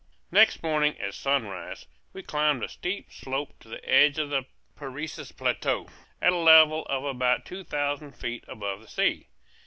Next 0.31 0.63
morning 0.63 0.99
at 0.99 1.13
sunrise 1.13 1.85
we 2.11 2.23
climbed 2.23 2.63
a 2.63 2.67
steep 2.67 3.13
slope 3.13 3.53
to 3.59 3.67
the 3.69 3.87
edge 3.87 4.17
of 4.17 4.31
the 4.31 4.47
Parecis 4.75 5.31
plateau, 5.31 5.89
at 6.19 6.33
a 6.33 6.37
level 6.37 6.87
of 6.87 7.03
about 7.03 7.45
two 7.45 7.63
thousand 7.63 8.13
feet 8.13 8.43
above 8.47 8.81
the 8.81 8.87
sea. 8.87 9.27